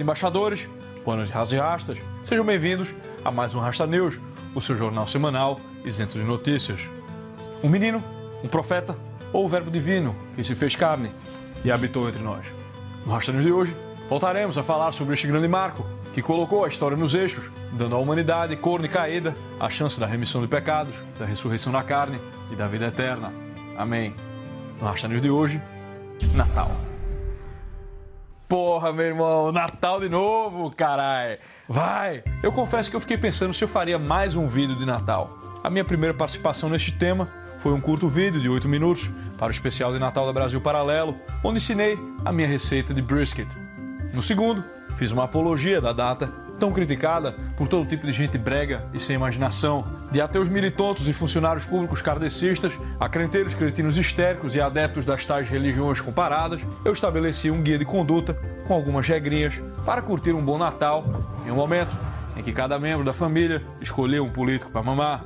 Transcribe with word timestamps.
Noite, 0.00 0.02
embaixadores. 0.02 0.68
Boa 1.04 1.16
noite, 1.16 1.32
rastas 1.32 1.52
e 1.52 1.60
rastas. 1.60 1.98
Sejam 2.22 2.44
bem-vindos 2.44 2.94
a 3.24 3.30
mais 3.30 3.54
um 3.54 3.60
Rasta 3.60 3.86
News, 3.86 4.18
o 4.54 4.60
seu 4.60 4.76
jornal 4.76 5.06
semanal 5.06 5.60
isento 5.84 6.18
de 6.18 6.24
notícias. 6.24 6.88
Um 7.62 7.68
menino, 7.68 8.02
um 8.42 8.48
profeta 8.48 8.96
ou 9.32 9.44
o 9.44 9.48
verbo 9.48 9.70
divino 9.70 10.16
que 10.34 10.42
se 10.42 10.54
fez 10.54 10.74
carne 10.76 11.10
e 11.64 11.70
habitou 11.70 12.08
entre 12.08 12.22
nós. 12.22 12.44
No 13.04 13.12
Rasta 13.12 13.32
News 13.32 13.44
de 13.44 13.52
hoje, 13.52 13.76
voltaremos 14.08 14.58
a 14.58 14.62
falar 14.62 14.92
sobre 14.92 15.14
este 15.14 15.26
grande 15.26 15.48
marco 15.48 15.86
que 16.12 16.22
colocou 16.22 16.64
a 16.64 16.68
história 16.68 16.96
nos 16.96 17.14
eixos, 17.14 17.50
dando 17.72 17.94
à 17.94 17.98
humanidade 17.98 18.56
corno 18.56 18.86
e 18.86 18.88
caída 18.88 19.36
a 19.58 19.70
chance 19.70 20.00
da 20.00 20.06
remissão 20.06 20.40
de 20.40 20.48
pecados, 20.48 21.02
da 21.18 21.24
ressurreição 21.24 21.72
da 21.72 21.82
carne 21.82 22.20
e 22.50 22.56
da 22.56 22.66
vida 22.66 22.86
eterna. 22.86 23.32
Amém. 23.76 24.14
No 24.80 24.86
Rasta 24.86 25.08
News 25.08 25.22
de 25.22 25.30
hoje, 25.30 25.62
Natal. 26.34 26.89
Porra, 28.50 28.92
meu 28.92 29.06
irmão, 29.06 29.52
Natal 29.52 30.00
de 30.00 30.08
novo, 30.08 30.74
carai. 30.74 31.38
Vai! 31.68 32.24
Eu 32.42 32.50
confesso 32.50 32.90
que 32.90 32.96
eu 32.96 33.00
fiquei 33.00 33.16
pensando 33.16 33.54
se 33.54 33.62
eu 33.62 33.68
faria 33.68 33.96
mais 33.96 34.34
um 34.34 34.48
vídeo 34.48 34.74
de 34.74 34.84
Natal. 34.84 35.38
A 35.62 35.70
minha 35.70 35.84
primeira 35.84 36.12
participação 36.12 36.68
neste 36.68 36.90
tema 36.90 37.28
foi 37.60 37.72
um 37.72 37.80
curto 37.80 38.08
vídeo 38.08 38.40
de 38.40 38.48
8 38.48 38.68
minutos 38.68 39.08
para 39.38 39.46
o 39.46 39.50
especial 39.52 39.92
de 39.92 40.00
Natal 40.00 40.26
da 40.26 40.32
Brasil 40.32 40.60
Paralelo, 40.60 41.16
onde 41.44 41.58
ensinei 41.58 41.96
a 42.24 42.32
minha 42.32 42.48
receita 42.48 42.92
de 42.92 43.00
brisket. 43.00 43.46
No 44.12 44.20
segundo, 44.20 44.64
fiz 44.96 45.12
uma 45.12 45.26
apologia 45.26 45.80
da 45.80 45.92
data, 45.92 46.26
tão 46.58 46.72
criticada 46.72 47.36
por 47.56 47.68
todo 47.68 47.86
tipo 47.86 48.04
de 48.04 48.12
gente 48.12 48.36
brega 48.36 48.84
e 48.92 48.98
sem 48.98 49.14
imaginação, 49.14 49.86
de 50.10 50.20
ateus 50.20 50.48
militontos 50.48 51.06
e 51.06 51.12
funcionários 51.12 51.64
públicos 51.64 52.02
kardecistas, 52.02 52.78
a 52.98 53.08
crenteiros 53.08 53.54
cretinos 53.54 53.96
histéricos 53.96 54.54
e 54.54 54.60
adeptos 54.60 55.04
das 55.04 55.24
tais 55.24 55.48
religiões 55.48 56.00
comparadas, 56.00 56.60
eu 56.84 56.92
estabeleci 56.92 57.50
um 57.50 57.62
guia 57.62 57.78
de 57.78 57.84
conduta 57.84 58.34
com 58.66 58.74
algumas 58.74 59.06
regrinhas 59.06 59.62
para 59.84 60.02
curtir 60.02 60.32
um 60.32 60.44
bom 60.44 60.58
Natal 60.58 61.04
em 61.46 61.50
um 61.50 61.56
momento 61.56 61.96
em 62.36 62.42
que 62.42 62.52
cada 62.52 62.78
membro 62.78 63.04
da 63.04 63.12
família 63.12 63.62
escolheu 63.80 64.24
um 64.24 64.30
político 64.30 64.70
para 64.70 64.82
mamar, 64.82 65.24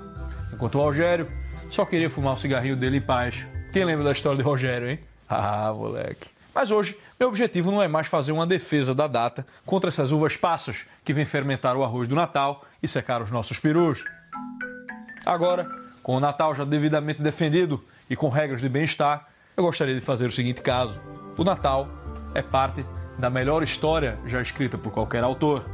enquanto 0.53 0.77
o 0.77 0.83
Rogério 0.83 1.29
só 1.71 1.85
queria 1.85 2.11
fumar 2.11 2.35
o 2.35 2.37
cigarrinho 2.37 2.77
dele 2.77 2.99
em 2.99 3.01
paz. 3.01 3.47
Quem 3.73 3.85
lembra 3.85 4.05
da 4.05 4.13
história 4.13 4.39
de 4.39 4.45
Rogério, 4.45 4.89
hein? 4.89 4.99
Ah, 5.27 5.73
moleque. 5.75 6.29
Mas 6.55 6.71
hoje, 6.71 6.97
meu 7.19 7.29
objetivo 7.29 7.73
não 7.73 7.83
é 7.83 7.89
mais 7.89 8.07
fazer 8.07 8.31
uma 8.31 8.47
defesa 8.47 8.95
da 8.95 9.09
data 9.09 9.45
contra 9.67 9.89
essas 9.89 10.13
uvas 10.13 10.37
passas 10.37 10.85
que 11.05 11.13
vêm 11.13 11.25
fermentar 11.25 11.77
o 11.77 11.83
arroz 11.83 12.07
do 12.07 12.15
Natal 12.15 12.65
e 12.83 12.87
secar 12.87 13.21
os 13.23 13.31
nossos 13.31 13.59
perus. 13.59 14.05
Agora, 15.27 15.67
com 16.03 16.17
o 16.17 16.21
Natal 16.21 16.55
já 16.55 16.65
devidamente 16.65 17.23
defendido 17.23 17.83
e 18.11 18.15
com 18.15 18.29
regras 18.29 18.61
de 18.61 18.69
bem-estar, 18.69 19.27
eu 19.57 19.65
gostaria 19.65 19.95
de 19.95 20.01
fazer 20.01 20.27
o 20.27 20.33
seguinte 20.33 20.61
caso: 20.61 21.01
o 21.37 21.45
Natal 21.45 21.89
é 22.35 22.43
parte 22.43 22.85
da 23.19 23.31
melhor 23.31 23.63
história 23.63 24.19
já 24.27 24.43
escrita 24.43 24.77
por 24.77 24.93
qualquer 24.93 25.25
autor. 25.25 25.65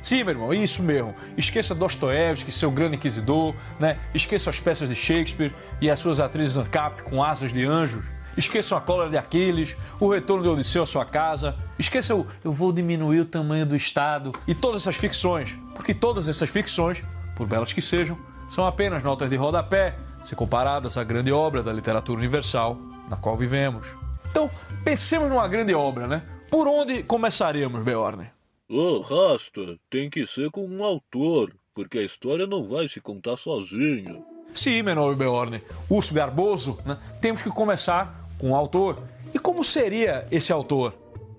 Sim, 0.00 0.24
meu 0.24 0.34
irmão, 0.34 0.54
isso 0.54 0.82
mesmo. 0.82 1.14
Esqueça 1.36 1.74
Dostoiévski, 1.74 2.52
seu 2.52 2.70
grande 2.70 2.96
inquisidor, 2.96 3.54
né? 3.78 3.98
Esqueça 4.14 4.48
as 4.48 4.60
peças 4.60 4.88
de 4.88 4.94
Shakespeare 4.94 5.52
e 5.80 5.90
as 5.90 5.98
suas 5.98 6.20
atrizes 6.20 6.56
ANCAP 6.56 7.02
com 7.02 7.22
asas 7.22 7.52
de 7.52 7.64
anjos. 7.64 8.04
Esqueçam 8.36 8.78
a 8.78 8.80
cólera 8.80 9.10
de 9.10 9.18
Aquiles, 9.18 9.76
o 9.98 10.08
retorno 10.08 10.44
de 10.44 10.48
Odisseu 10.48 10.84
à 10.84 10.86
sua 10.86 11.04
casa. 11.04 11.56
Esqueça 11.78 12.14
o 12.14 12.26
eu 12.44 12.52
vou 12.52 12.72
diminuir 12.72 13.20
o 13.20 13.24
tamanho 13.24 13.66
do 13.66 13.74
Estado 13.74 14.32
e 14.46 14.54
todas 14.54 14.82
essas 14.82 14.96
ficções, 14.96 15.58
porque 15.74 15.92
todas 15.92 16.28
essas 16.28 16.48
ficções, 16.48 17.02
por 17.34 17.48
belas 17.48 17.72
que 17.72 17.82
sejam, 17.82 18.16
são 18.48 18.66
apenas 18.66 19.02
notas 19.02 19.30
de 19.30 19.36
rodapé 19.36 19.96
se 20.24 20.34
comparadas 20.34 20.96
à 20.96 21.04
grande 21.04 21.32
obra 21.32 21.62
da 21.62 21.72
literatura 21.72 22.18
universal 22.18 22.76
na 23.08 23.16
qual 23.16 23.36
vivemos. 23.36 23.88
Então, 24.30 24.50
pensemos 24.84 25.28
numa 25.30 25.48
grande 25.48 25.74
obra, 25.74 26.06
né? 26.06 26.22
Por 26.50 26.66
onde 26.66 27.02
começaríamos, 27.02 27.82
Beorne? 27.82 28.30
Ô, 28.68 29.00
Rasta, 29.00 29.78
tem 29.88 30.10
que 30.10 30.26
ser 30.26 30.50
com 30.50 30.66
um 30.66 30.84
autor, 30.84 31.54
porque 31.74 31.98
a 31.98 32.02
história 32.02 32.46
não 32.46 32.68
vai 32.68 32.88
se 32.88 33.00
contar 33.00 33.36
sozinha. 33.36 34.22
Sim, 34.52 34.82
meu 34.82 34.94
nome 34.94 35.14
Beorne. 35.14 35.62
Urso 35.88 36.12
Garboso, 36.12 36.78
né? 36.84 36.98
Temos 37.20 37.42
que 37.42 37.50
começar 37.50 38.28
com 38.38 38.50
o 38.50 38.56
autor. 38.56 38.98
E 39.32 39.38
como 39.38 39.62
seria 39.62 40.26
esse 40.30 40.52
autor? 40.52 40.94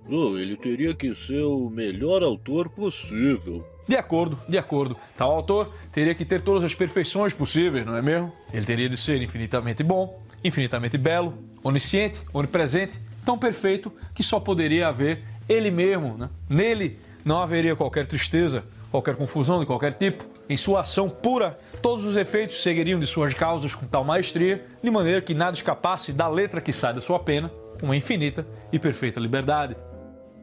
Oh, 0.10 0.38
ele 0.38 0.58
teria 0.58 0.94
que 0.96 1.14
ser 1.14 1.44
o 1.44 1.70
melhor 1.70 2.24
autor 2.24 2.70
possível. 2.70 3.64
De 3.90 3.98
acordo, 3.98 4.38
de 4.48 4.56
acordo. 4.56 4.96
Tal 5.18 5.32
autor 5.32 5.74
teria 5.92 6.14
que 6.14 6.24
ter 6.24 6.42
todas 6.42 6.64
as 6.64 6.76
perfeições 6.76 7.34
possíveis, 7.34 7.84
não 7.84 7.98
é 7.98 8.04
mesmo? 8.04 8.32
Ele 8.54 8.64
teria 8.64 8.88
de 8.88 8.96
ser 8.96 9.20
infinitamente 9.20 9.82
bom, 9.82 10.22
infinitamente 10.44 10.96
belo, 10.96 11.36
onisciente, 11.64 12.20
onipresente, 12.32 13.00
tão 13.26 13.36
perfeito 13.36 13.92
que 14.14 14.22
só 14.22 14.40
poderia 14.40 14.90
haver 14.90 15.24
ele 15.50 15.72
mesmo. 15.72 16.16
Né? 16.20 16.30
Nele 16.48 17.00
não 17.26 17.42
haveria 17.42 17.76
qualquer 17.76 18.06
tristeza, 18.06 18.64
qualquer 18.92 19.16
confusão 19.16 19.60
de 19.60 19.66
qualquer 19.66 19.94
tipo. 19.94 20.24
Em 20.48 20.56
sua 20.56 20.82
ação 20.82 21.10
pura, 21.10 21.58
todos 21.82 22.06
os 22.06 22.16
efeitos 22.16 22.62
seguiriam 22.62 23.00
de 23.00 23.08
suas 23.08 23.34
causas 23.34 23.74
com 23.74 23.88
tal 23.88 24.04
maestria, 24.04 24.68
de 24.84 24.92
maneira 24.92 25.20
que 25.20 25.34
nada 25.34 25.58
escapasse 25.58 26.14
da 26.14 26.28
letra 26.28 26.62
que 26.62 26.72
sai 26.72 26.94
da 26.94 27.02
sua 27.02 27.18
pena, 27.18 27.52
uma 27.82 27.96
infinita 27.96 28.46
e 28.72 28.78
perfeita 28.78 29.20
liberdade. 29.20 29.76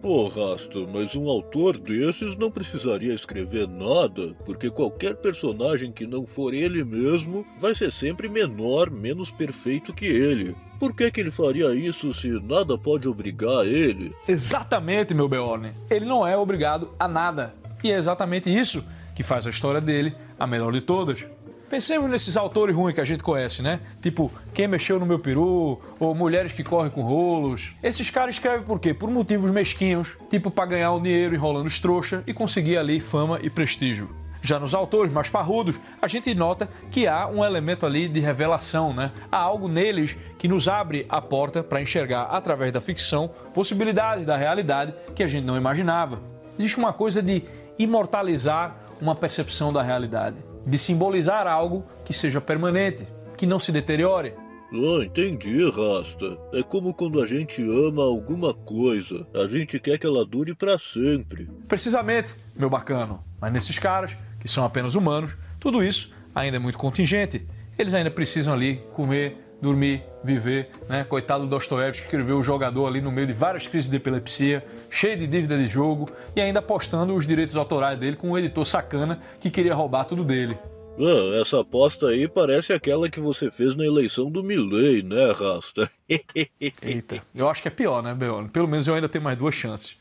Pô, 0.01 0.27
Rasta, 0.27 0.79
mas 0.93 1.17
um 1.17 1.29
autor 1.29 1.79
desses 1.79 2.37
não 2.37 2.51
precisaria 2.51 3.15
escrever 3.15 3.67
nada, 3.67 4.35
porque 4.45 4.71
qualquer 4.71 5.17
personagem 5.17 5.91
que 5.91 6.07
não 6.07 6.27
for 6.27 6.55
ele 6.55 6.85
mesmo 6.85 7.47
vai 7.59 7.75
ser 7.75 7.93
sempre 7.93 8.29
menor, 8.29 8.91
menos 8.91 9.31
perfeito 9.31 9.93
que 9.93 10.07
ele. 10.07 10.55
Por 10.79 10.95
que, 10.95 11.11
que 11.11 11.21
ele 11.21 11.31
faria 11.31 11.75
isso 11.75 12.13
se 12.13 12.29
nada 12.29 12.77
pode 12.77 13.09
obrigar 13.09 13.67
ele? 13.67 14.15
Exatamente, 14.29 15.15
meu 15.15 15.29
Beorne. 15.29 15.73
Ele 15.91 16.05
não 16.05 16.27
é 16.27 16.37
obrigado 16.37 16.91
a 16.99 17.09
nada. 17.09 17.55
E 17.83 17.91
é 17.91 17.97
exatamente 17.97 18.55
isso 18.55 18.85
que 19.15 19.23
faz 19.23 19.47
a 19.47 19.51
história 19.51 19.81
dele 19.81 20.15
a 20.39 20.47
melhor 20.47 20.73
de 20.73 20.83
todas. 20.83 21.27
Pensemos 21.69 22.09
nesses 22.09 22.37
autores 22.37 22.77
ruins 22.77 22.95
que 22.95 23.01
a 23.01 23.05
gente 23.05 23.25
conhece, 23.25 23.61
né? 23.61 23.81
Tipo, 24.01 24.31
Quem 24.55 24.69
Mexeu 24.69 25.01
no 25.01 25.07
Meu 25.07 25.19
Peru, 25.19 25.81
ou 25.99 26.15
Mulheres 26.15 26.53
que 26.53 26.63
Correm 26.63 26.93
com 26.93 27.03
Rolos. 27.03 27.75
Esses 27.83 28.09
caras 28.09 28.37
escrevem 28.37 28.63
por 28.63 28.79
quê? 28.79 28.95
Por 28.95 29.11
motivos 29.11 29.51
mesquinhos, 29.51 30.17
tipo 30.31 30.49
para 30.49 30.67
ganhar 30.67 30.93
um 30.93 31.03
dinheiro 31.03 31.35
enrolando 31.35 31.67
os 31.67 31.81
trouxa 31.81 32.23
e 32.25 32.33
conseguir 32.33 32.77
ali 32.77 33.01
fama 33.01 33.41
e 33.43 33.51
prestígio. 33.51 34.09
Já 34.43 34.61
nos 34.61 34.75
autores 34.75 35.13
mais 35.13 35.29
parrudos, 35.29 35.81
a 36.01 36.07
gente 36.07 36.33
nota 36.33 36.69
que 36.89 37.09
há 37.09 37.27
um 37.27 37.45
elemento 37.45 37.85
ali 37.85 38.07
de 38.07 38.21
revelação, 38.21 38.95
né? 38.95 39.11
Há 39.31 39.39
algo 39.39 39.67
neles 39.67 40.17
que 40.39 40.47
nos 40.47 40.69
abre 40.69 41.05
a 41.09 41.21
porta 41.21 41.65
para 41.65 41.83
enxergar, 41.83 42.29
através 42.31 42.71
da 42.71 42.81
ficção, 42.81 43.29
possibilidades 43.53 44.25
da 44.25 44.37
realidade 44.37 44.95
que 45.17 45.23
a 45.25 45.27
gente 45.27 45.45
não 45.45 45.57
imaginava. 45.57 46.23
Existe 46.57 46.79
uma 46.79 46.93
coisa 46.93 47.21
de 47.21 47.43
imortalizar 47.77 48.77
uma 49.01 49.17
percepção 49.17 49.73
da 49.73 49.83
realidade, 49.83 50.37
de 50.67 50.79
simbolizar 50.79 51.47
algo 51.47 51.85
que 52.05 52.13
seja 52.13 52.41
permanente, 52.41 53.07
que 53.37 53.47
não 53.47 53.61
se 53.61 53.71
deteriore. 53.71 54.35
Ah, 54.73 55.05
entendi, 55.05 55.71
Rasta. 55.71 56.37
É 56.53 56.63
como 56.63 56.93
quando 56.93 57.23
a 57.23 57.27
gente 57.27 57.63
ama 57.63 58.03
alguma 58.03 58.53
coisa. 58.53 59.27
A 59.33 59.47
gente 59.47 59.79
quer 59.79 59.97
que 59.97 60.07
ela 60.07 60.27
dure 60.27 60.55
para 60.55 60.77
sempre. 60.79 61.49
Precisamente, 61.69 62.35
meu 62.55 62.69
bacano. 62.69 63.23
Mas 63.41 63.53
nesses 63.53 63.79
caras, 63.79 64.19
que 64.41 64.49
são 64.49 64.65
apenas 64.65 64.97
humanos, 64.97 65.37
tudo 65.61 65.83
isso 65.83 66.11
ainda 66.35 66.57
é 66.57 66.61
muito 66.61 66.79
contingente. 66.79 67.47
Eles 67.79 67.95
ainda 67.95 68.11
precisam 68.11 68.53
ali 68.53 68.83
comer, 68.93 69.37
dormir, 69.61 70.03
viver, 70.23 70.71
né? 70.89 71.05
Coitado 71.05 71.45
do 71.45 71.51
Dostoiévski 71.51 72.07
que 72.07 72.09
escreveu 72.09 72.39
o 72.39 72.43
jogador 72.43 72.87
ali 72.87 73.01
no 73.01 73.11
meio 73.11 73.27
de 73.27 73.33
várias 73.33 73.67
crises 73.67 73.91
de 73.91 73.97
epilepsia, 73.97 74.65
cheio 74.91 75.17
de 75.17 75.27
dívida 75.27 75.57
de 75.57 75.69
jogo 75.69 76.09
e 76.35 76.41
ainda 76.41 76.59
apostando 76.59 77.15
os 77.15 77.27
direitos 77.27 77.57
autorais 77.57 77.99
dele 77.99 78.17
com 78.17 78.31
um 78.31 78.39
editor 78.39 78.67
sacana 78.67 79.21
que 79.41 79.51
queria 79.51 79.75
roubar 79.75 80.05
tudo 80.05 80.25
dele. 80.25 80.59
Ah, 80.99 81.41
essa 81.41 81.61
aposta 81.61 82.09
aí 82.09 82.27
parece 82.27 82.73
aquela 82.73 83.09
que 83.09 83.21
você 83.21 83.51
fez 83.51 83.75
na 83.75 83.85
eleição 83.85 84.31
do 84.31 84.43
Milley, 84.43 85.03
né, 85.03 85.31
Rasta? 85.33 85.91
Eita, 86.81 87.23
eu 87.35 87.49
acho 87.49 87.61
que 87.61 87.69
é 87.69 87.71
pior, 87.71 88.03
né, 88.03 88.15
Beorne? 88.15 88.49
Pelo 88.49 88.67
menos 88.67 88.89
eu 88.89 88.95
ainda 88.95 89.09
tenho 89.09 89.23
mais 89.23 89.37
duas 89.37 89.55
chances. 89.55 89.97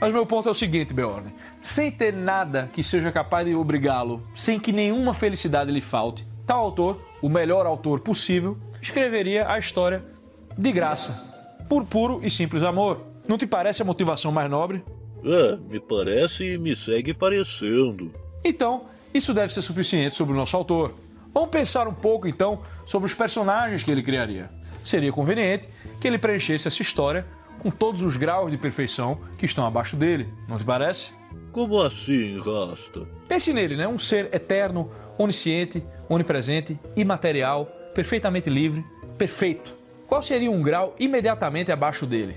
Mas 0.00 0.12
meu 0.12 0.26
ponto 0.26 0.48
é 0.48 0.52
o 0.52 0.54
seguinte, 0.54 0.92
Beorne. 0.92 1.32
Sem 1.60 1.90
ter 1.90 2.12
nada 2.12 2.68
que 2.72 2.82
seja 2.82 3.12
capaz 3.12 3.46
de 3.46 3.54
obrigá-lo, 3.54 4.26
sem 4.34 4.58
que 4.58 4.72
nenhuma 4.72 5.14
felicidade 5.14 5.70
lhe 5.70 5.80
falte, 5.80 6.26
tal 6.44 6.60
autor, 6.60 7.00
o 7.22 7.28
melhor 7.28 7.64
autor 7.64 8.00
possível, 8.00 8.58
escreveria 8.84 9.48
a 9.50 9.58
história 9.58 10.04
de 10.56 10.70
graça, 10.70 11.12
por 11.68 11.84
puro 11.84 12.20
e 12.22 12.30
simples 12.30 12.62
amor. 12.62 13.02
Não 13.26 13.38
te 13.38 13.46
parece 13.46 13.82
a 13.82 13.84
motivação 13.84 14.30
mais 14.30 14.50
nobre? 14.50 14.84
É, 15.24 15.56
me 15.56 15.80
parece 15.80 16.44
e 16.44 16.58
me 16.58 16.76
segue 16.76 17.14
parecendo. 17.14 18.12
Então, 18.44 18.84
isso 19.12 19.32
deve 19.32 19.52
ser 19.52 19.62
suficiente 19.62 20.14
sobre 20.14 20.34
o 20.34 20.36
nosso 20.36 20.56
autor. 20.56 20.94
Vamos 21.32 21.48
pensar 21.48 21.88
um 21.88 21.94
pouco 21.94 22.28
então 22.28 22.60
sobre 22.84 23.06
os 23.06 23.14
personagens 23.14 23.82
que 23.82 23.90
ele 23.90 24.02
criaria. 24.02 24.50
Seria 24.84 25.10
conveniente 25.10 25.68
que 25.98 26.06
ele 26.06 26.18
preenchesse 26.18 26.68
essa 26.68 26.82
história 26.82 27.26
com 27.58 27.70
todos 27.70 28.02
os 28.02 28.18
graus 28.18 28.50
de 28.50 28.58
perfeição 28.58 29.18
que 29.38 29.46
estão 29.46 29.66
abaixo 29.66 29.96
dele, 29.96 30.28
não 30.46 30.58
te 30.58 30.64
parece? 30.64 31.12
Como 31.50 31.80
assim, 31.80 32.38
Rasta? 32.38 33.08
Pense 33.26 33.52
nele, 33.52 33.76
né? 33.76 33.88
Um 33.88 33.98
ser 33.98 34.28
eterno, 34.34 34.90
onisciente, 35.16 35.82
onipresente, 36.08 36.78
imaterial, 36.94 37.66
perfeitamente 37.94 38.50
livre, 38.50 38.84
perfeito. 39.16 39.74
Qual 40.06 40.20
seria 40.20 40.50
um 40.50 40.62
grau 40.62 40.94
imediatamente 40.98 41.72
abaixo 41.72 42.04
dele? 42.04 42.36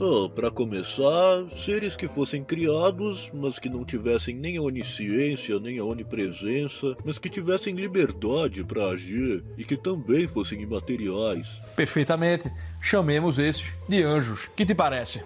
Oh, 0.00 0.28
para 0.28 0.48
começar, 0.48 1.44
seres 1.56 1.96
que 1.96 2.06
fossem 2.06 2.44
criados, 2.44 3.32
mas 3.34 3.58
que 3.58 3.68
não 3.68 3.84
tivessem 3.84 4.36
nem 4.36 4.56
a 4.56 4.62
onisciência, 4.62 5.58
nem 5.58 5.78
a 5.78 5.84
onipresença, 5.84 6.96
mas 7.04 7.18
que 7.18 7.28
tivessem 7.28 7.74
liberdade 7.74 8.62
para 8.62 8.86
agir 8.86 9.42
e 9.56 9.64
que 9.64 9.76
também 9.76 10.28
fossem 10.28 10.60
imateriais. 10.62 11.60
Perfeitamente. 11.74 12.48
Chamemos 12.80 13.40
esses 13.40 13.72
de 13.88 14.04
anjos. 14.04 14.48
Que 14.54 14.64
te 14.64 14.74
parece? 14.74 15.20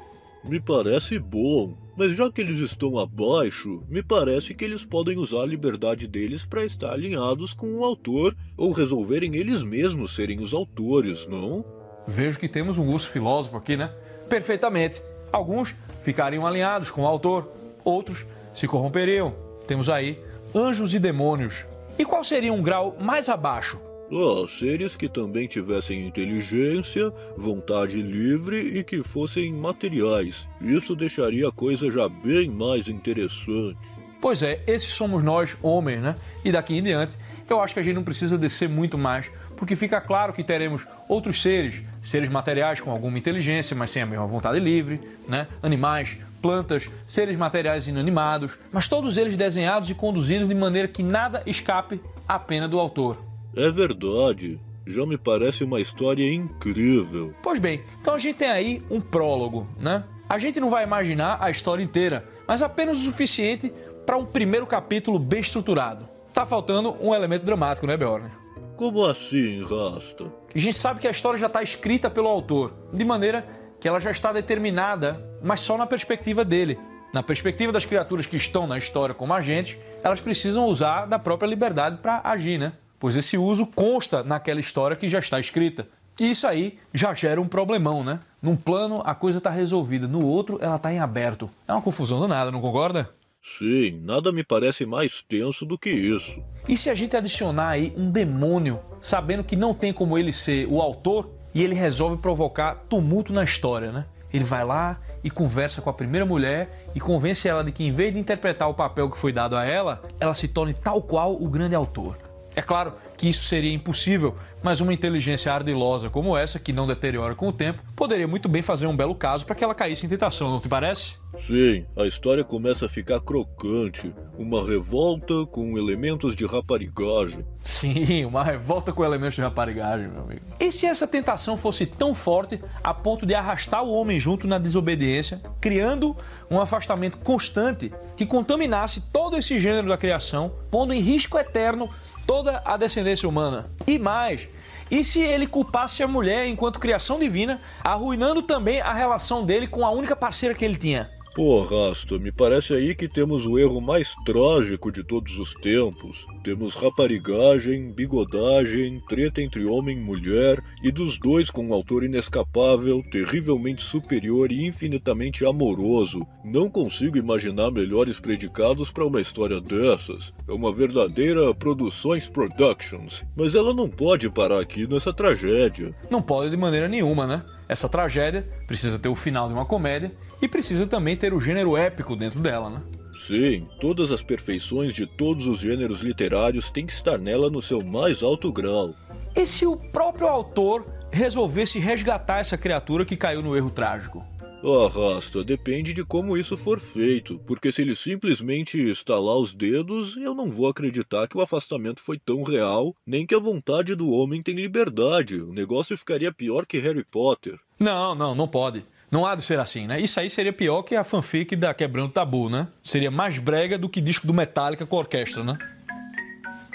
Me 0.44 0.60
parece 0.60 1.18
bom, 1.18 1.76
mas 1.96 2.16
já 2.16 2.30
que 2.30 2.40
eles 2.40 2.58
estão 2.58 2.98
abaixo, 2.98 3.82
me 3.88 4.02
parece 4.02 4.54
que 4.54 4.64
eles 4.64 4.84
podem 4.84 5.18
usar 5.18 5.42
a 5.42 5.46
liberdade 5.46 6.06
deles 6.06 6.44
para 6.44 6.64
estar 6.64 6.92
alinhados 6.92 7.54
com 7.54 7.78
o 7.78 7.84
autor 7.84 8.36
ou 8.56 8.72
resolverem 8.72 9.36
eles 9.36 9.62
mesmos 9.62 10.14
serem 10.14 10.40
os 10.40 10.52
autores, 10.52 11.26
não? 11.26 11.64
Vejo 12.06 12.38
que 12.38 12.48
temos 12.48 12.76
um 12.76 12.88
urso 12.88 13.08
filósofo 13.08 13.56
aqui, 13.56 13.76
né? 13.76 13.92
perfeitamente. 14.32 15.02
Alguns 15.30 15.74
ficariam 16.00 16.46
alinhados 16.46 16.90
com 16.90 17.02
o 17.02 17.06
autor, 17.06 17.52
outros 17.84 18.24
se 18.54 18.66
corromperiam. 18.66 19.34
Temos 19.66 19.90
aí 19.90 20.18
anjos 20.54 20.94
e 20.94 20.98
demônios. 20.98 21.66
E 21.98 22.04
qual 22.06 22.24
seria 22.24 22.50
um 22.50 22.62
grau 22.62 22.96
mais 22.98 23.28
abaixo? 23.28 23.78
Ah, 24.14 24.46
seres 24.46 24.94
que 24.94 25.08
também 25.08 25.46
tivessem 25.46 26.06
inteligência, 26.06 27.10
vontade 27.34 28.02
livre 28.02 28.58
e 28.58 28.84
que 28.84 29.02
fossem 29.02 29.50
materiais. 29.50 30.46
Isso 30.60 30.94
deixaria 30.94 31.48
a 31.48 31.52
coisa 31.52 31.90
já 31.90 32.10
bem 32.10 32.50
mais 32.50 32.88
interessante. 32.88 33.88
Pois 34.20 34.42
é, 34.42 34.60
esses 34.66 34.92
somos 34.92 35.22
nós, 35.22 35.56
homens, 35.62 36.02
né? 36.02 36.16
E 36.44 36.52
daqui 36.52 36.76
em 36.76 36.82
diante, 36.82 37.16
eu 37.48 37.58
acho 37.58 37.72
que 37.72 37.80
a 37.80 37.82
gente 37.82 37.94
não 37.94 38.04
precisa 38.04 38.36
descer 38.36 38.68
muito 38.68 38.98
mais 38.98 39.30
porque 39.56 39.76
fica 39.76 40.00
claro 40.00 40.32
que 40.32 40.42
teremos 40.42 40.86
outros 41.08 41.40
seres, 41.40 41.82
seres 42.02 42.28
materiais 42.28 42.80
com 42.80 42.90
alguma 42.90 43.16
inteligência, 43.16 43.76
mas 43.76 43.90
sem 43.90 44.02
a 44.02 44.06
mesma 44.06 44.26
vontade 44.26 44.58
livre, 44.58 45.00
né? 45.26 45.46
animais, 45.62 46.18
plantas, 46.42 46.90
seres 47.06 47.36
materiais 47.36 47.86
inanimados, 47.86 48.58
mas 48.72 48.88
todos 48.88 49.16
eles 49.16 49.36
desenhados 49.36 49.88
e 49.88 49.94
conduzidos 49.94 50.48
de 50.48 50.54
maneira 50.54 50.88
que 50.88 51.02
nada 51.02 51.44
escape 51.46 52.00
à 52.26 52.40
pena 52.40 52.68
do 52.68 52.78
autor. 52.78 53.31
É 53.56 53.70
verdade. 53.70 54.58
Já 54.86 55.06
me 55.06 55.16
parece 55.16 55.62
uma 55.62 55.80
história 55.80 56.32
incrível. 56.32 57.34
Pois 57.42 57.58
bem, 57.58 57.82
então 58.00 58.14
a 58.14 58.18
gente 58.18 58.36
tem 58.36 58.50
aí 58.50 58.82
um 58.90 59.00
prólogo, 59.00 59.68
né? 59.78 60.04
A 60.28 60.38
gente 60.38 60.58
não 60.58 60.70
vai 60.70 60.82
imaginar 60.84 61.38
a 61.40 61.50
história 61.50 61.82
inteira, 61.82 62.28
mas 62.48 62.62
apenas 62.62 62.96
o 62.98 63.00
suficiente 63.00 63.72
para 64.04 64.16
um 64.16 64.24
primeiro 64.24 64.66
capítulo 64.66 65.18
bem 65.18 65.40
estruturado. 65.40 66.08
Tá 66.32 66.46
faltando 66.46 66.96
um 67.00 67.14
elemento 67.14 67.44
dramático, 67.44 67.86
né, 67.86 67.96
Beorne? 67.96 68.30
Como 68.76 69.04
assim, 69.04 69.62
Rasta? 69.62 70.32
A 70.54 70.58
gente 70.58 70.76
sabe 70.76 70.98
que 70.98 71.06
a 71.06 71.10
história 71.10 71.38
já 71.38 71.46
está 71.46 71.62
escrita 71.62 72.10
pelo 72.10 72.28
autor, 72.28 72.74
de 72.92 73.04
maneira 73.04 73.46
que 73.78 73.86
ela 73.86 74.00
já 74.00 74.10
está 74.10 74.32
determinada, 74.32 75.22
mas 75.42 75.60
só 75.60 75.76
na 75.76 75.86
perspectiva 75.86 76.44
dele. 76.44 76.78
Na 77.12 77.22
perspectiva 77.22 77.70
das 77.70 77.84
criaturas 77.84 78.26
que 78.26 78.36
estão 78.36 78.66
na 78.66 78.78
história 78.78 79.14
como 79.14 79.34
agentes, 79.34 79.78
elas 80.02 80.20
precisam 80.20 80.64
usar 80.64 81.04
da 81.04 81.18
própria 81.18 81.46
liberdade 81.46 81.98
para 81.98 82.22
agir, 82.24 82.58
né? 82.58 82.72
Pois 83.02 83.16
esse 83.16 83.36
uso 83.36 83.66
consta 83.66 84.22
naquela 84.22 84.60
história 84.60 84.96
que 84.96 85.08
já 85.08 85.18
está 85.18 85.40
escrita. 85.40 85.88
E 86.20 86.30
isso 86.30 86.46
aí 86.46 86.78
já 86.94 87.12
gera 87.12 87.40
um 87.40 87.48
problemão, 87.48 88.04
né? 88.04 88.20
Num 88.40 88.54
plano 88.54 89.02
a 89.04 89.12
coisa 89.12 89.38
está 89.38 89.50
resolvida, 89.50 90.06
no 90.06 90.24
outro 90.24 90.56
ela 90.60 90.76
está 90.76 90.92
em 90.92 91.00
aberto. 91.00 91.50
É 91.66 91.72
uma 91.72 91.82
confusão 91.82 92.20
danada, 92.20 92.52
não 92.52 92.60
concorda? 92.60 93.10
Sim, 93.58 94.00
nada 94.04 94.30
me 94.30 94.44
parece 94.44 94.86
mais 94.86 95.20
tenso 95.20 95.66
do 95.66 95.76
que 95.76 95.90
isso. 95.90 96.40
E 96.68 96.78
se 96.78 96.90
a 96.90 96.94
gente 96.94 97.16
adicionar 97.16 97.70
aí 97.70 97.92
um 97.96 98.08
demônio, 98.08 98.78
sabendo 99.00 99.42
que 99.42 99.56
não 99.56 99.74
tem 99.74 99.92
como 99.92 100.16
ele 100.16 100.32
ser 100.32 100.68
o 100.68 100.80
autor, 100.80 101.28
e 101.52 101.60
ele 101.60 101.74
resolve 101.74 102.18
provocar 102.18 102.84
tumulto 102.88 103.32
na 103.32 103.42
história, 103.42 103.90
né? 103.90 104.06
Ele 104.32 104.44
vai 104.44 104.64
lá 104.64 105.00
e 105.24 105.28
conversa 105.28 105.82
com 105.82 105.90
a 105.90 105.92
primeira 105.92 106.24
mulher 106.24 106.86
e 106.94 107.00
convence 107.00 107.48
ela 107.48 107.64
de 107.64 107.72
que, 107.72 107.82
em 107.82 107.90
vez 107.90 108.14
de 108.14 108.20
interpretar 108.20 108.70
o 108.70 108.74
papel 108.74 109.10
que 109.10 109.18
foi 109.18 109.32
dado 109.32 109.56
a 109.56 109.64
ela, 109.64 110.00
ela 110.20 110.36
se 110.36 110.46
torne 110.46 110.72
tal 110.72 111.02
qual 111.02 111.34
o 111.34 111.48
grande 111.48 111.74
autor. 111.74 112.16
É 112.54 112.62
claro 112.62 112.94
que 113.16 113.28
isso 113.28 113.44
seria 113.44 113.72
impossível, 113.72 114.36
mas 114.62 114.80
uma 114.80 114.92
inteligência 114.92 115.52
ardilosa 115.52 116.10
como 116.10 116.36
essa, 116.36 116.58
que 116.58 116.72
não 116.72 116.86
deteriora 116.86 117.34
com 117.34 117.48
o 117.48 117.52
tempo, 117.52 117.82
poderia 117.96 118.28
muito 118.28 118.48
bem 118.48 118.62
fazer 118.62 118.86
um 118.86 118.96
belo 118.96 119.14
caso 119.14 119.46
para 119.46 119.54
que 119.54 119.64
ela 119.64 119.74
caísse 119.74 120.06
em 120.06 120.08
tentação, 120.08 120.50
não 120.50 120.60
te 120.60 120.68
parece? 120.68 121.22
Sim, 121.46 121.86
a 121.96 122.06
história 122.06 122.44
começa 122.44 122.86
a 122.86 122.88
ficar 122.88 123.20
crocante. 123.20 124.14
Uma 124.36 124.66
revolta 124.66 125.46
com 125.46 125.78
elementos 125.78 126.36
de 126.36 126.44
raparigagem. 126.44 127.44
Sim, 127.64 128.24
uma 128.26 128.44
revolta 128.44 128.92
com 128.92 129.04
elementos 129.04 129.36
de 129.36 129.40
raparigagem, 129.40 130.08
meu 130.08 130.22
amigo. 130.22 130.42
E 130.60 130.70
se 130.70 130.84
essa 130.84 131.06
tentação 131.06 131.56
fosse 131.56 131.86
tão 131.86 132.14
forte 132.14 132.60
a 132.84 132.92
ponto 132.92 133.24
de 133.24 133.34
arrastar 133.34 133.82
o 133.82 133.92
homem 133.94 134.20
junto 134.20 134.46
na 134.46 134.58
desobediência, 134.58 135.40
criando 135.60 136.14
um 136.50 136.60
afastamento 136.60 137.18
constante 137.18 137.92
que 138.16 138.26
contaminasse 138.26 139.00
todo 139.12 139.36
esse 139.36 139.58
gênero 139.58 139.88
da 139.88 139.96
criação, 139.96 140.52
pondo 140.70 140.92
em 140.92 141.00
risco 141.00 141.38
eterno 141.38 141.88
toda 142.26 142.62
a 142.64 142.76
descendência 142.76 143.28
humana. 143.28 143.70
E 143.86 143.98
mais, 143.98 144.48
e 144.90 145.02
se 145.02 145.20
ele 145.20 145.46
culpasse 145.46 146.02
a 146.02 146.08
mulher 146.08 146.46
enquanto 146.46 146.78
criação 146.78 147.18
divina, 147.18 147.60
arruinando 147.82 148.42
também 148.42 148.80
a 148.80 148.92
relação 148.92 149.44
dele 149.44 149.66
com 149.66 149.86
a 149.86 149.90
única 149.90 150.14
parceira 150.14 150.54
que 150.54 150.64
ele 150.64 150.76
tinha? 150.76 151.10
Pô, 151.34 151.62
Rasta, 151.62 152.18
me 152.18 152.30
parece 152.30 152.74
aí 152.74 152.94
que 152.94 153.08
temos 153.08 153.46
o 153.46 153.58
erro 153.58 153.80
mais 153.80 154.14
trágico 154.22 154.92
de 154.92 155.02
todos 155.02 155.38
os 155.38 155.54
tempos. 155.54 156.26
Temos 156.44 156.74
raparigagem, 156.74 157.90
bigodagem, 157.90 159.00
treta 159.08 159.40
entre 159.40 159.64
homem 159.64 159.96
e 159.96 160.00
mulher, 160.00 160.62
e 160.82 160.92
dos 160.92 161.18
dois 161.18 161.50
com 161.50 161.68
um 161.68 161.72
autor 161.72 162.04
inescapável, 162.04 163.02
terrivelmente 163.10 163.82
superior 163.82 164.52
e 164.52 164.66
infinitamente 164.66 165.42
amoroso. 165.42 166.26
Não 166.44 166.68
consigo 166.68 167.16
imaginar 167.16 167.70
melhores 167.70 168.20
predicados 168.20 168.90
para 168.90 169.06
uma 169.06 169.20
história 169.20 169.58
dessas. 169.58 170.34
É 170.46 170.52
uma 170.52 170.70
verdadeira 170.70 171.54
Produções 171.54 172.28
Productions. 172.28 173.24
Mas 173.34 173.54
ela 173.54 173.72
não 173.72 173.88
pode 173.88 174.28
parar 174.28 174.60
aqui 174.60 174.86
nessa 174.86 175.14
tragédia. 175.14 175.94
Não 176.10 176.20
pode 176.20 176.50
de 176.50 176.58
maneira 176.58 176.88
nenhuma, 176.88 177.26
né? 177.26 177.42
Essa 177.72 177.88
tragédia 177.88 178.46
precisa 178.66 178.98
ter 178.98 179.08
o 179.08 179.14
final 179.14 179.48
de 179.48 179.54
uma 179.54 179.64
comédia 179.64 180.12
e 180.42 180.46
precisa 180.46 180.86
também 180.86 181.16
ter 181.16 181.32
o 181.32 181.40
gênero 181.40 181.74
épico 181.74 182.14
dentro 182.14 182.38
dela, 182.38 182.68
né? 182.68 182.82
Sim, 183.26 183.66
todas 183.80 184.12
as 184.12 184.22
perfeições 184.22 184.94
de 184.94 185.06
todos 185.06 185.46
os 185.46 185.60
gêneros 185.60 186.02
literários 186.02 186.68
têm 186.68 186.84
que 186.84 186.92
estar 186.92 187.16
nela 187.16 187.48
no 187.48 187.62
seu 187.62 187.82
mais 187.82 188.22
alto 188.22 188.52
grau. 188.52 188.94
E 189.34 189.46
se 189.46 189.64
o 189.64 189.74
próprio 189.74 190.28
autor 190.28 190.86
resolvesse 191.10 191.78
resgatar 191.78 192.40
essa 192.40 192.58
criatura 192.58 193.06
que 193.06 193.16
caiu 193.16 193.40
no 193.40 193.56
erro 193.56 193.70
trágico? 193.70 194.22
Arrasta, 194.70 195.42
depende 195.42 195.92
de 195.92 196.04
como 196.04 196.36
isso 196.36 196.56
for 196.56 196.78
feito, 196.78 197.40
porque 197.46 197.72
se 197.72 197.82
ele 197.82 197.96
simplesmente 197.96 198.80
estalar 198.80 199.36
os 199.36 199.52
dedos, 199.52 200.16
eu 200.16 200.34
não 200.34 200.48
vou 200.50 200.68
acreditar 200.68 201.26
que 201.26 201.36
o 201.36 201.40
afastamento 201.40 202.00
foi 202.00 202.16
tão 202.18 202.44
real, 202.44 202.94
nem 203.04 203.26
que 203.26 203.34
a 203.34 203.40
vontade 203.40 203.94
do 203.96 204.10
homem 204.10 204.40
tem 204.40 204.54
liberdade. 204.54 205.40
O 205.40 205.52
negócio 205.52 205.98
ficaria 205.98 206.32
pior 206.32 206.64
que 206.64 206.78
Harry 206.78 207.04
Potter. 207.04 207.58
Não, 207.78 208.14
não, 208.14 208.34
não 208.34 208.46
pode. 208.46 208.84
Não 209.10 209.26
há 209.26 209.34
de 209.34 209.42
ser 209.42 209.58
assim, 209.58 209.86
né? 209.86 210.00
Isso 210.00 210.18
aí 210.20 210.30
seria 210.30 210.52
pior 210.52 210.82
que 210.82 210.94
a 210.94 211.04
fanfic 211.04 211.56
da 211.56 211.74
Quebrando 211.74 212.12
Tabu, 212.12 212.48
né? 212.48 212.68
Seria 212.82 213.10
mais 213.10 213.38
brega 213.38 213.76
do 213.76 213.88
que 213.88 214.00
disco 214.00 214.26
do 214.26 214.32
Metallica 214.32 214.86
com 214.86 214.96
orquestra, 214.96 215.42
né? 215.42 215.58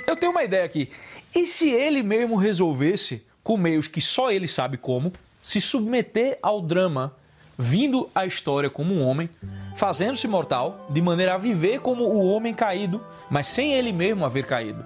Eu 0.06 0.16
tenho 0.16 0.34
uma 0.34 0.44
ideia 0.44 0.66
aqui. 0.66 0.90
E 1.34 1.46
se 1.46 1.70
ele 1.72 2.04
mesmo 2.04 2.36
resolvesse, 2.36 3.24
com 3.42 3.58
meios 3.58 3.88
que 3.88 4.02
só 4.02 4.30
ele 4.30 4.48
sabe 4.48 4.78
como, 4.78 5.14
se 5.42 5.62
submeter 5.62 6.38
ao 6.44 6.62
drama 6.62 7.16
vindo 7.58 8.10
à 8.14 8.26
história 8.26 8.70
como 8.70 8.94
um 8.94 9.06
homem, 9.06 9.30
fazendo-se 9.76 10.28
mortal, 10.28 10.86
de 10.90 11.02
maneira 11.02 11.34
a 11.36 11.38
viver 11.38 11.80
como 11.80 12.04
o 12.04 12.28
homem 12.28 12.54
caído, 12.54 13.04
mas 13.30 13.48
sem 13.48 13.74
ele 13.74 13.92
mesmo 13.92 14.26
haver 14.26 14.46
caído. 14.46 14.86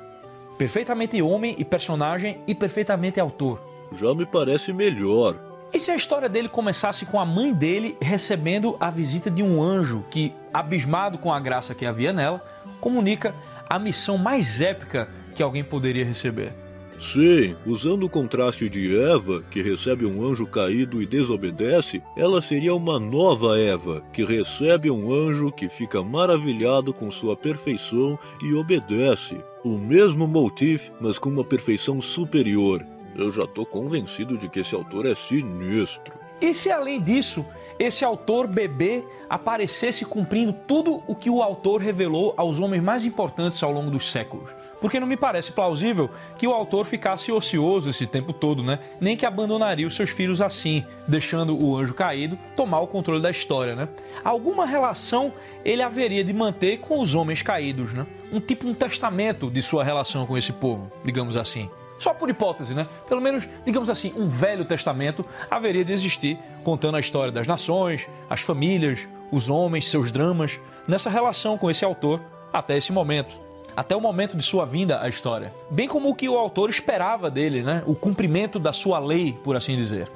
perfeitamente 0.58 1.20
homem 1.24 1.56
e 1.58 1.66
personagem 1.66 2.40
e 2.48 2.54
perfeitamente 2.54 3.20
autor. 3.20 3.60
Já 3.98 4.14
me 4.14 4.26
parece 4.28 4.72
melhor. 4.72 5.36
E 5.74 5.80
se 5.80 5.90
a 5.90 5.96
história 5.96 6.30
dele 6.30 6.48
começasse 6.50 7.06
com 7.06 7.20
a 7.20 7.26
mãe 7.26 7.52
dele 7.52 7.98
recebendo 8.00 8.78
a 8.80 8.92
visita 8.92 9.32
de 9.32 9.42
um 9.42 9.62
anjo 9.62 10.06
que, 10.12 10.34
abismado 10.54 11.18
com 11.18 11.34
a 11.34 11.40
graça 11.40 11.74
que 11.74 11.86
havia 11.86 12.14
nela, 12.14 12.46
comunica 12.80 13.34
a 13.68 13.80
missão 13.80 14.18
mais 14.18 14.62
épica 14.62 15.10
que 15.34 15.42
alguém 15.42 15.64
poderia 15.64 16.06
receber? 16.06 16.54
Sim, 17.02 17.56
usando 17.66 18.04
o 18.04 18.10
contraste 18.10 18.70
de 18.70 18.96
Eva, 18.96 19.42
que 19.50 19.60
recebe 19.60 20.06
um 20.06 20.24
anjo 20.24 20.46
caído 20.46 21.02
e 21.02 21.06
desobedece, 21.08 22.02
ela 22.16 22.40
seria 22.42 22.76
uma 22.76 23.00
nova 23.00 23.60
Eva, 23.60 24.04
que 24.14 24.24
recebe 24.24 24.92
um 24.92 25.12
anjo 25.12 25.52
que 25.52 25.68
fica 25.68 26.04
maravilhado 26.04 26.94
com 26.94 27.10
sua 27.10 27.36
perfeição 27.36 28.20
e 28.44 28.54
obedece. 28.54 29.36
O 29.64 29.80
mesmo 29.80 30.28
motif, 30.28 30.92
mas 31.02 31.18
com 31.18 31.30
uma 31.30 31.44
perfeição 31.44 32.00
superior. 32.00 32.86
Eu 33.16 33.32
já 33.32 33.48
tô 33.48 33.66
convencido 33.66 34.38
de 34.38 34.48
que 34.48 34.60
esse 34.60 34.76
autor 34.76 35.08
é 35.08 35.16
sinistro. 35.16 36.14
E 36.40 36.54
se 36.54 36.72
além 36.72 37.02
disso, 37.02 37.44
esse 37.82 38.06
autor 38.06 38.46
bebê 38.46 39.04
aparecesse 39.28 40.06
cumprindo 40.06 40.54
tudo 40.54 41.02
o 41.08 41.16
que 41.16 41.32
o 41.32 41.42
autor 41.42 41.82
revelou 41.82 42.32
aos 42.38 42.60
homens 42.60 42.84
mais 42.84 43.06
importantes 43.06 43.64
ao 43.64 43.72
longo 43.72 43.90
dos 43.90 44.12
séculos. 44.12 44.52
Porque 44.80 45.00
não 45.00 45.08
me 45.08 45.18
parece 45.18 45.52
plausível 45.52 46.08
que 46.38 46.46
o 46.46 46.52
autor 46.52 46.86
ficasse 46.86 47.32
ocioso 47.32 47.90
esse 47.90 48.06
tempo 48.06 48.34
todo, 48.34 48.62
né? 48.62 48.78
Nem 49.00 49.18
que 49.18 49.26
abandonaria 49.26 49.88
os 49.88 49.96
seus 49.96 50.12
filhos 50.12 50.42
assim, 50.42 50.86
deixando 51.08 51.60
o 51.60 51.76
anjo 51.76 51.96
caído 51.96 52.38
tomar 52.56 52.82
o 52.82 52.88
controle 52.88 53.20
da 53.20 53.32
história, 53.32 53.76
né? 53.76 53.90
Alguma 54.24 54.68
relação 54.68 55.34
ele 55.66 55.82
haveria 55.82 56.24
de 56.24 56.34
manter 56.34 56.78
com 56.78 57.00
os 57.00 57.16
homens 57.16 57.42
caídos, 57.42 57.94
né? 57.94 58.06
Um 58.32 58.40
tipo 58.40 58.68
um 58.68 58.76
testamento 58.76 59.50
de 59.50 59.62
sua 59.62 59.84
relação 59.84 60.28
com 60.28 60.38
esse 60.38 60.54
povo, 60.54 60.92
digamos 61.04 61.36
assim. 61.36 61.68
Só 62.02 62.16
por 62.16 62.32
hipótese, 62.32 62.74
né? 62.74 62.88
Pelo 63.08 63.22
menos, 63.22 63.48
digamos 63.64 63.88
assim, 63.88 64.12
um 64.18 64.28
velho 64.28 64.66
testamento 64.66 65.24
haveria 65.52 65.86
de 65.86 65.94
existir, 65.94 66.36
contando 66.64 66.98
a 66.98 67.00
história 67.00 67.32
das 67.32 67.46
nações, 67.46 68.08
as 68.28 68.42
famílias, 68.42 69.08
os 69.32 69.50
homens, 69.50 69.88
seus 69.88 70.12
dramas, 70.12 70.60
nessa 70.88 71.12
relação 71.12 71.60
com 71.60 71.70
esse 71.70 71.86
autor 71.86 72.20
até 72.52 72.76
esse 72.76 72.92
momento. 72.92 73.40
Até 73.78 73.96
o 73.96 74.02
momento 74.02 74.36
de 74.36 74.42
sua 74.42 74.66
vinda 74.66 75.00
à 75.00 75.08
história. 75.08 75.54
Bem 75.70 75.88
como 75.88 76.10
o 76.10 76.16
que 76.16 76.28
o 76.28 76.40
autor 76.40 76.72
esperava 76.72 77.30
dele, 77.30 77.62
né? 77.62 77.84
O 77.86 77.94
cumprimento 77.94 78.58
da 78.58 78.74
sua 78.74 78.98
lei, 78.98 79.38
por 79.44 79.56
assim 79.56 79.78
dizer. 79.78 80.10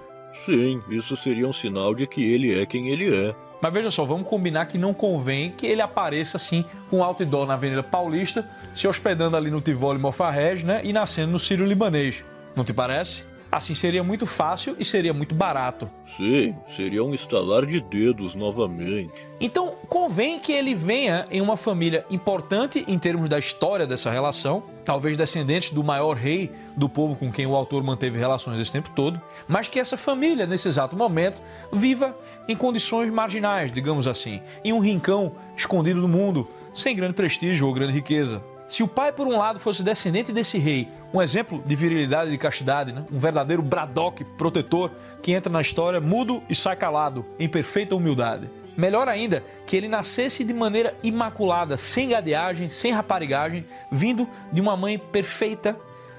Sim, 0.43 0.81
isso 0.89 1.15
seria 1.15 1.47
um 1.47 1.53
sinal 1.53 1.93
de 1.93 2.07
que 2.07 2.23
ele 2.23 2.59
é 2.59 2.65
quem 2.65 2.87
ele 2.87 3.15
é. 3.15 3.35
Mas 3.61 3.73
veja 3.73 3.89
só, 3.89 4.05
vamos 4.05 4.27
combinar 4.27 4.65
que 4.65 4.77
não 4.77 4.93
convém 4.93 5.51
que 5.51 5.65
ele 5.65 5.81
apareça 5.81 6.37
assim 6.37 6.65
com 6.89 7.03
outdoor 7.03 7.47
na 7.47 7.53
Avenida 7.53 7.81
Paulista, 7.81 8.47
se 8.73 8.87
hospedando 8.87 9.37
ali 9.37 9.49
no 9.49 9.61
Tivoli 9.61 9.99
Mofarrege, 9.99 10.65
né? 10.65 10.81
E 10.83 10.93
nascendo 10.93 11.31
no 11.31 11.39
Sírio 11.39 11.65
Libanês. 11.65 12.23
Não 12.55 12.63
te 12.63 12.73
parece? 12.73 13.25
Assim 13.55 13.73
seria 13.73 14.03
muito 14.03 14.25
fácil 14.25 14.75
e 14.77 14.83
seria 14.83 15.13
muito 15.13 15.33
barato. 15.33 15.89
Sim, 16.17 16.53
seria 16.75 17.01
um 17.05 17.15
estalar 17.15 17.65
de 17.65 17.79
dedos 17.79 18.35
novamente. 18.35 19.29
Então, 19.39 19.75
convém 19.87 20.41
que 20.41 20.51
ele 20.51 20.75
venha 20.75 21.25
em 21.31 21.39
uma 21.39 21.55
família 21.55 22.05
importante 22.11 22.83
em 22.85 22.99
termos 22.99 23.29
da 23.29 23.39
história 23.39 23.87
dessa 23.87 24.11
relação, 24.11 24.61
talvez 24.83 25.15
descendentes 25.15 25.71
do 25.71 25.85
maior 25.85 26.17
rei 26.17 26.51
do 26.75 26.89
povo 26.89 27.15
com 27.15 27.31
quem 27.31 27.47
o 27.47 27.55
autor 27.55 27.81
manteve 27.81 28.19
relações 28.19 28.59
esse 28.59 28.73
tempo 28.73 28.89
todo, 28.93 29.21
mas 29.47 29.69
que 29.69 29.79
essa 29.79 29.95
família, 29.95 30.45
nesse 30.45 30.67
exato 30.67 30.97
momento, 30.97 31.41
viva 31.71 32.13
em 32.49 32.57
condições 32.57 33.09
marginais, 33.09 33.71
digamos 33.71 34.05
assim, 34.05 34.41
em 34.65 34.73
um 34.73 34.79
rincão 34.79 35.31
escondido 35.55 36.01
do 36.01 36.09
mundo, 36.09 36.45
sem 36.73 36.93
grande 36.93 37.13
prestígio 37.13 37.67
ou 37.67 37.73
grande 37.73 37.93
riqueza. 37.93 38.43
Se 38.67 38.81
o 38.81 38.87
pai, 38.87 39.11
por 39.11 39.27
um 39.27 39.37
lado, 39.37 39.59
fosse 39.59 39.83
descendente 39.83 40.33
desse 40.33 40.57
rei, 40.57 40.87
um 41.13 41.21
exemplo 41.21 41.61
de 41.65 41.75
virilidade 41.75 42.29
e 42.29 42.31
de 42.31 42.37
castidade, 42.37 42.91
né? 42.91 43.05
um 43.11 43.17
verdadeiro 43.17 43.61
Braddock 43.61 44.23
protetor 44.37 44.91
que 45.21 45.31
entra 45.33 45.51
na 45.51 45.61
história 45.61 46.01
mudo 46.01 46.41
e 46.49 46.55
sai 46.55 46.75
calado, 46.75 47.25
em 47.39 47.47
perfeita 47.47 47.95
humildade. 47.95 48.49
Melhor 48.75 49.07
ainda, 49.07 49.43
que 49.65 49.77
ele 49.77 49.87
nascesse 49.87 50.43
de 50.43 50.53
maneira 50.53 50.95
imaculada, 51.01 51.77
sem 51.77 52.09
gadeagem, 52.09 52.69
sem 52.69 52.91
raparigagem, 52.91 53.65
vindo 53.91 54.27
de 54.51 54.59
uma 54.59 54.75
mãe 54.75 54.97
perfeita, 54.97 55.77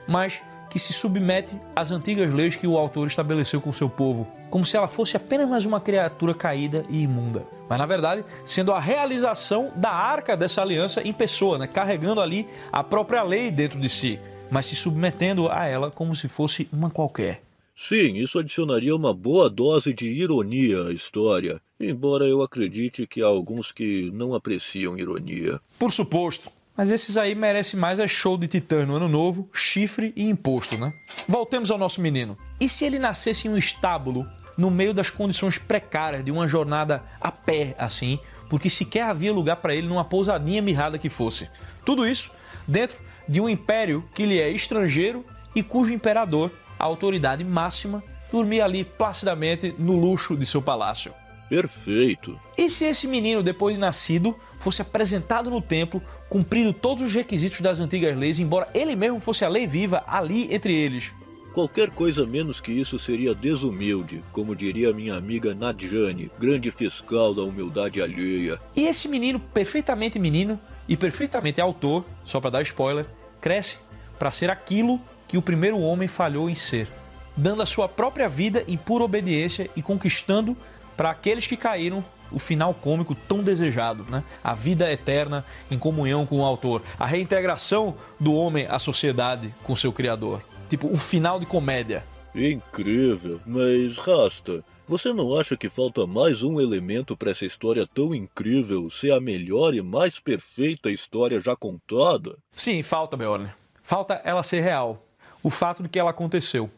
mas 0.08 0.40
que 0.76 0.80
se 0.80 0.92
submete 0.92 1.58
às 1.74 1.90
antigas 1.90 2.34
leis 2.34 2.54
que 2.54 2.66
o 2.66 2.76
autor 2.76 3.06
estabeleceu 3.06 3.62
com 3.62 3.70
o 3.70 3.74
seu 3.74 3.88
povo, 3.88 4.30
como 4.50 4.66
se 4.66 4.76
ela 4.76 4.86
fosse 4.86 5.16
apenas 5.16 5.48
mais 5.48 5.64
uma 5.64 5.80
criatura 5.80 6.34
caída 6.34 6.84
e 6.90 7.00
imunda. 7.00 7.46
Mas 7.66 7.78
na 7.78 7.86
verdade, 7.86 8.22
sendo 8.44 8.72
a 8.72 8.78
realização 8.78 9.72
da 9.74 9.88
arca 9.88 10.36
dessa 10.36 10.60
aliança 10.60 11.00
em 11.00 11.14
pessoa, 11.14 11.56
né? 11.56 11.66
carregando 11.66 12.20
ali 12.20 12.46
a 12.70 12.84
própria 12.84 13.22
lei 13.22 13.50
dentro 13.50 13.80
de 13.80 13.88
si, 13.88 14.20
mas 14.50 14.66
se 14.66 14.76
submetendo 14.76 15.48
a 15.50 15.66
ela 15.66 15.90
como 15.90 16.14
se 16.14 16.28
fosse 16.28 16.68
uma 16.70 16.90
qualquer. 16.90 17.40
Sim, 17.74 18.16
isso 18.16 18.38
adicionaria 18.38 18.94
uma 18.94 19.14
boa 19.14 19.48
dose 19.48 19.94
de 19.94 20.08
ironia 20.08 20.88
à 20.88 20.92
história, 20.92 21.58
embora 21.80 22.26
eu 22.26 22.42
acredite 22.42 23.06
que 23.06 23.22
há 23.22 23.26
alguns 23.26 23.72
que 23.72 24.10
não 24.12 24.34
apreciam 24.34 24.98
ironia. 24.98 25.58
Por 25.78 25.90
suposto. 25.90 26.50
Mas 26.76 26.90
esses 26.90 27.16
aí 27.16 27.34
merecem 27.34 27.80
mais 27.80 27.98
é 27.98 28.06
show 28.06 28.36
de 28.36 28.46
titã 28.46 28.84
no 28.84 28.96
ano 28.96 29.08
novo, 29.08 29.48
chifre 29.52 30.12
e 30.14 30.28
imposto, 30.28 30.76
né? 30.76 30.92
Voltemos 31.26 31.70
ao 31.70 31.78
nosso 31.78 32.00
menino. 32.00 32.36
E 32.60 32.68
se 32.68 32.84
ele 32.84 32.98
nascesse 32.98 33.48
em 33.48 33.50
um 33.50 33.56
estábulo, 33.56 34.26
no 34.56 34.70
meio 34.70 34.92
das 34.92 35.10
condições 35.10 35.58
precárias 35.58 36.24
de 36.24 36.30
uma 36.30 36.46
jornada 36.46 37.02
a 37.20 37.30
pé, 37.30 37.74
assim, 37.78 38.18
porque 38.48 38.70
sequer 38.70 39.04
havia 39.04 39.32
lugar 39.32 39.56
para 39.56 39.74
ele 39.74 39.86
numa 39.86 40.04
pousadinha 40.04 40.62
mirrada 40.62 40.98
que 40.98 41.08
fosse? 41.08 41.48
Tudo 41.84 42.06
isso 42.06 42.30
dentro 42.66 42.98
de 43.28 43.40
um 43.40 43.48
império 43.48 44.04
que 44.14 44.24
lhe 44.24 44.40
é 44.40 44.50
estrangeiro 44.50 45.24
e 45.54 45.62
cujo 45.62 45.92
imperador, 45.92 46.50
a 46.78 46.84
autoridade 46.84 47.42
máxima, 47.42 48.02
dormia 48.30 48.64
ali 48.64 48.84
placidamente 48.84 49.74
no 49.78 49.96
luxo 49.96 50.36
de 50.36 50.44
seu 50.44 50.60
palácio. 50.60 51.12
Perfeito. 51.48 52.38
E 52.58 52.68
se 52.68 52.84
esse 52.84 53.06
menino, 53.06 53.42
depois 53.42 53.74
de 53.74 53.80
nascido, 53.80 54.36
fosse 54.58 54.82
apresentado 54.82 55.50
no 55.50 55.60
templo, 55.60 56.02
cumprindo 56.28 56.72
todos 56.72 57.04
os 57.04 57.14
requisitos 57.14 57.60
das 57.60 57.80
antigas 57.80 58.16
leis, 58.16 58.40
embora 58.40 58.68
ele 58.74 58.96
mesmo 58.96 59.20
fosse 59.20 59.44
a 59.44 59.48
lei 59.48 59.66
viva 59.66 60.02
ali 60.06 60.52
entre 60.52 60.74
eles? 60.74 61.14
Qualquer 61.54 61.90
coisa 61.90 62.26
menos 62.26 62.60
que 62.60 62.70
isso 62.70 62.98
seria 62.98 63.34
desumilde, 63.34 64.22
como 64.30 64.54
diria 64.54 64.92
minha 64.92 65.14
amiga 65.14 65.54
Nadjane, 65.54 66.30
grande 66.38 66.70
fiscal 66.70 67.32
da 67.32 67.42
humildade 67.42 68.02
alheia. 68.02 68.60
E 68.76 68.86
esse 68.86 69.08
menino, 69.08 69.40
perfeitamente 69.40 70.18
menino 70.18 70.60
e 70.86 70.98
perfeitamente 70.98 71.58
autor, 71.58 72.04
só 72.22 72.40
para 72.40 72.50
dar 72.50 72.62
spoiler, 72.62 73.06
cresce 73.40 73.78
para 74.18 74.30
ser 74.30 74.50
aquilo 74.50 75.00
que 75.26 75.38
o 75.38 75.42
primeiro 75.42 75.78
homem 75.78 76.06
falhou 76.06 76.50
em 76.50 76.54
ser, 76.54 76.88
dando 77.34 77.62
a 77.62 77.66
sua 77.66 77.88
própria 77.88 78.28
vida 78.28 78.62
em 78.68 78.76
pura 78.76 79.04
obediência 79.04 79.70
e 79.74 79.80
conquistando 79.80 80.54
para 80.96 81.10
aqueles 81.10 81.46
que 81.46 81.56
caíram 81.56 82.04
o 82.30 82.38
final 82.38 82.74
cômico 82.74 83.14
tão 83.14 83.42
desejado, 83.42 84.04
né? 84.08 84.24
A 84.42 84.54
vida 84.54 84.90
eterna 84.90 85.44
em 85.70 85.78
comunhão 85.78 86.26
com 86.26 86.40
o 86.40 86.44
autor, 86.44 86.82
a 86.98 87.06
reintegração 87.06 87.96
do 88.18 88.34
homem 88.34 88.66
à 88.66 88.78
sociedade 88.78 89.54
com 89.62 89.76
seu 89.76 89.92
criador. 89.92 90.42
Tipo, 90.68 90.88
um 90.88 90.98
final 90.98 91.38
de 91.38 91.46
comédia. 91.46 92.04
Incrível, 92.34 93.40
mas 93.46 93.96
Rasta, 93.96 94.64
você 94.86 95.12
não 95.12 95.36
acha 95.36 95.56
que 95.56 95.68
falta 95.68 96.06
mais 96.06 96.42
um 96.42 96.60
elemento 96.60 97.16
para 97.16 97.30
essa 97.30 97.46
história 97.46 97.86
tão 97.86 98.14
incrível 98.14 98.90
ser 98.90 99.12
a 99.12 99.20
melhor 99.20 99.74
e 99.74 99.82
mais 99.82 100.20
perfeita 100.20 100.90
história 100.90 101.40
já 101.40 101.56
contada? 101.56 102.36
Sim, 102.54 102.82
falta, 102.82 103.16
Beorne. 103.16 103.50
Falta 103.82 104.20
ela 104.24 104.42
ser 104.42 104.60
real. 104.60 105.02
O 105.42 105.50
fato 105.50 105.82
de 105.82 105.88
que 105.88 105.98
ela 105.98 106.10
aconteceu. 106.10 106.70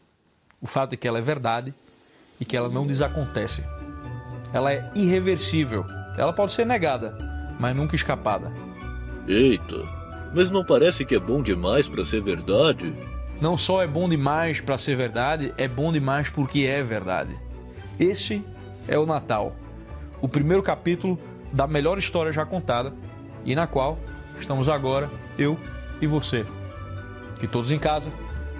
O 0.60 0.66
fato 0.66 0.90
de 0.90 0.96
que 0.96 1.08
ela 1.08 1.18
é 1.18 1.22
verdade 1.22 1.74
e 2.40 2.44
que 2.44 2.56
ela 2.56 2.68
não 2.68 2.86
desacontece. 2.86 3.62
Ela 4.52 4.72
é 4.72 4.90
irreversível. 4.94 5.84
Ela 6.16 6.32
pode 6.32 6.52
ser 6.52 6.66
negada, 6.66 7.16
mas 7.58 7.76
nunca 7.76 7.94
escapada. 7.94 8.52
Eita, 9.26 9.76
mas 10.34 10.50
não 10.50 10.64
parece 10.64 11.04
que 11.04 11.14
é 11.14 11.18
bom 11.18 11.42
demais 11.42 11.88
para 11.88 12.04
ser 12.04 12.22
verdade? 12.22 12.92
Não 13.40 13.56
só 13.56 13.82
é 13.82 13.86
bom 13.86 14.08
demais 14.08 14.60
para 14.60 14.78
ser 14.78 14.96
verdade, 14.96 15.54
é 15.56 15.68
bom 15.68 15.92
demais 15.92 16.28
porque 16.28 16.60
é 16.60 16.82
verdade. 16.82 17.38
Esse 17.98 18.44
é 18.88 18.98
o 18.98 19.06
Natal, 19.06 19.54
o 20.20 20.28
primeiro 20.28 20.62
capítulo 20.62 21.18
da 21.52 21.66
melhor 21.66 21.98
história 21.98 22.32
já 22.32 22.44
contada 22.44 22.92
e 23.44 23.54
na 23.54 23.66
qual 23.66 23.98
estamos 24.38 24.68
agora, 24.68 25.10
eu 25.38 25.58
e 26.00 26.06
você. 26.06 26.44
Que 27.38 27.46
todos 27.46 27.70
em 27.70 27.78
casa 27.78 28.10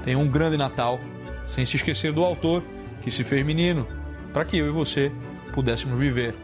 tenham 0.05 0.23
um 0.23 0.29
grande 0.29 0.57
Natal, 0.57 1.01
sem 1.47 1.65
se 1.65 1.77
esquecer 1.77 2.13
do 2.13 2.25
autor 2.25 2.63
que 3.03 3.11
se 3.11 3.25
fez 3.25 3.45
menino, 3.45 3.87
para 4.33 4.45
que 4.45 4.59
eu 4.59 4.67
e 4.67 4.71
você 4.71 5.13
pudéssemos 5.53 5.99
viver, 5.99 6.35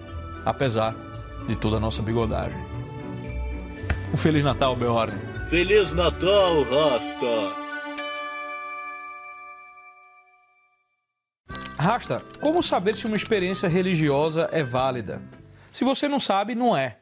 apesar 0.44 0.94
de 1.46 1.56
toda 1.56 1.76
a 1.76 1.80
nossa 1.80 2.02
bigodagem. 2.02 2.58
Um 4.12 4.16
Feliz 4.16 4.44
Natal, 4.44 4.76
Beorn. 4.76 5.12
Feliz 5.48 5.92
Natal, 5.92 6.62
Rasta! 6.62 7.64
Rasta, 11.76 12.22
como 12.40 12.62
saber 12.62 12.96
se 12.96 13.06
uma 13.06 13.16
experiência 13.16 13.68
religiosa 13.68 14.48
é 14.52 14.62
válida? 14.62 15.20
Se 15.70 15.84
você 15.84 16.08
não 16.08 16.18
sabe, 16.18 16.54
não 16.54 16.76
é. 16.76 16.98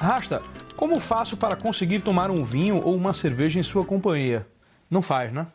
Rasta, 0.00 0.42
como 0.76 0.98
faço 0.98 1.36
para 1.36 1.54
conseguir 1.54 2.00
tomar 2.00 2.30
um 2.30 2.42
vinho 2.42 2.82
ou 2.82 2.96
uma 2.96 3.12
cerveja 3.12 3.60
em 3.60 3.62
sua 3.62 3.84
companhia? 3.84 4.46
Não 4.90 5.00
faz, 5.00 5.32
né? 5.32 5.46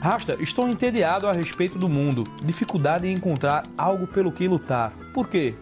Rasta, 0.00 0.34
estou 0.40 0.66
entediado 0.66 1.28
a 1.28 1.32
respeito 1.32 1.78
do 1.78 1.86
mundo. 1.86 2.24
Dificuldade 2.42 3.06
em 3.06 3.12
encontrar 3.12 3.66
algo 3.76 4.06
pelo 4.06 4.32
que 4.32 4.48
lutar. 4.48 4.92
Por 5.12 5.28
quê? 5.28 5.54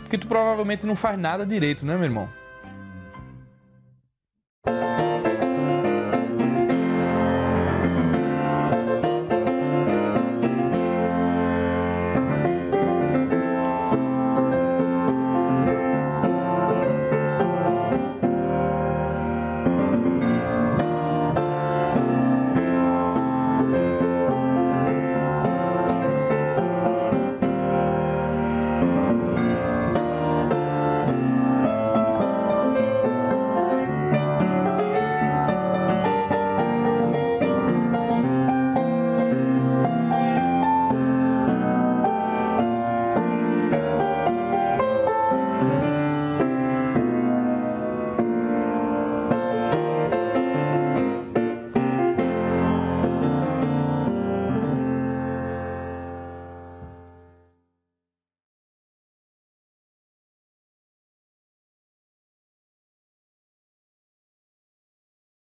Porque 0.00 0.18
tu 0.18 0.26
provavelmente 0.26 0.86
não 0.86 0.96
faz 0.96 1.16
nada 1.16 1.46
direito, 1.46 1.86
né, 1.86 1.94
meu 1.94 2.02
irmão? 2.02 2.28